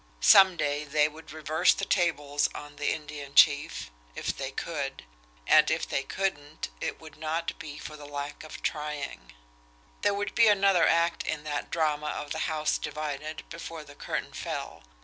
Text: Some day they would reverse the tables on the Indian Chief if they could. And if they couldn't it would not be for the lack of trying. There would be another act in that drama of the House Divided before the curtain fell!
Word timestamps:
Some 0.19 0.57
day 0.57 0.83
they 0.83 1.07
would 1.07 1.31
reverse 1.31 1.75
the 1.75 1.85
tables 1.85 2.49
on 2.55 2.77
the 2.77 2.91
Indian 2.91 3.35
Chief 3.35 3.91
if 4.15 4.35
they 4.35 4.49
could. 4.49 5.05
And 5.45 5.69
if 5.69 5.87
they 5.87 6.01
couldn't 6.01 6.69
it 6.81 6.99
would 6.99 7.17
not 7.17 7.59
be 7.59 7.77
for 7.77 7.95
the 7.95 8.07
lack 8.07 8.43
of 8.43 8.63
trying. 8.63 9.31
There 10.01 10.15
would 10.15 10.33
be 10.33 10.47
another 10.47 10.87
act 10.87 11.21
in 11.23 11.43
that 11.43 11.69
drama 11.69 12.07
of 12.07 12.31
the 12.31 12.49
House 12.49 12.79
Divided 12.79 13.43
before 13.51 13.83
the 13.83 13.93
curtain 13.93 14.33
fell! 14.33 14.81